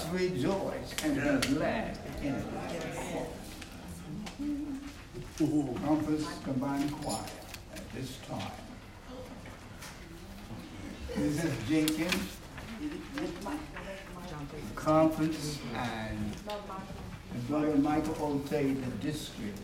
[0.00, 2.44] us rejoice and be glad in it.
[5.84, 7.24] Compass Combined Choir
[7.74, 8.52] at this time.
[11.14, 11.68] Mrs.
[11.68, 12.36] Jenkins,
[14.74, 16.36] Conference, and
[17.48, 19.58] Brother Michael Olte, the district.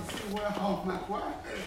[0.00, 1.60] to see where all my wife is.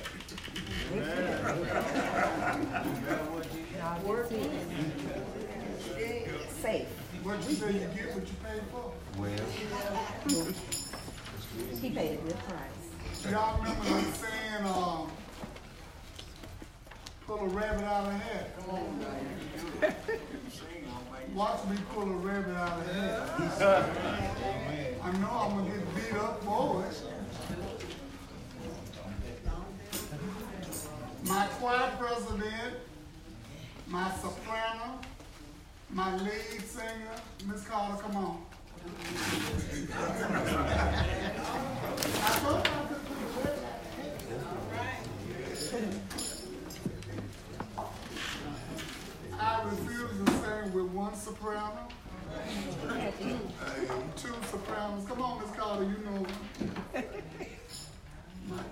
[6.62, 6.88] Safe.
[7.24, 8.92] What you say you get what you pay for?
[9.18, 9.46] Well.
[11.82, 13.32] he paid a good price.
[13.32, 15.12] Y'all remember the saying, um,
[17.26, 18.58] pull a rabbit out of a hat.
[18.60, 19.06] Come on.
[21.34, 23.20] Watch me pull a rabbit out of a hat.
[25.04, 27.04] I know I'm going to get beat up boys.
[31.34, 32.76] my choir president,
[33.88, 35.00] my soprano,
[35.90, 37.16] my lead singer,
[37.48, 38.38] Miss Carter, come on.
[49.40, 51.88] I refuse to sing with one soprano,
[54.16, 55.08] two sopranos.
[55.08, 56.26] Come on, Miss Carter, you know.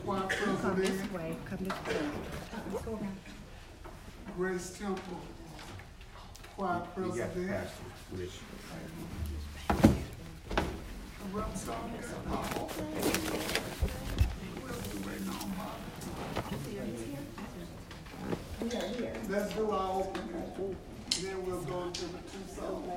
[0.06, 1.36] Come this way.
[1.46, 1.96] Come this way.
[2.72, 3.18] Let's go around.
[4.38, 5.22] Grace Temple,
[6.56, 7.36] choir president.
[7.36, 7.44] We
[18.70, 19.14] are here.
[19.30, 20.76] Let's do our opening.
[21.22, 22.88] Then we'll go to the two songs.